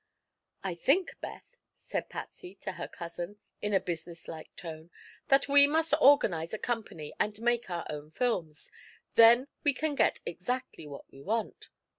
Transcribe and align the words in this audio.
"I 0.63 0.73
think, 0.73 1.15
Beth," 1.21 1.57
said 1.75 2.09
Patsy 2.09 2.55
to 2.61 2.71
her 2.71 2.87
cousin, 2.87 3.37
in 3.61 3.71
a 3.71 3.79
businesslike 3.79 4.55
tone, 4.55 4.89
"that 5.27 5.47
we 5.47 5.67
must 5.67 5.93
organize 6.01 6.55
a 6.55 6.57
company 6.57 7.13
and 7.19 7.39
make 7.39 7.69
our 7.69 7.85
own 7.87 8.09
films. 8.09 8.71
Then 9.13 9.45
we 9.63 9.75
can 9.75 9.93
get 9.93 10.19
exactly 10.25 10.87
what 10.87 11.11
we 11.11 11.21
want." 11.21 11.69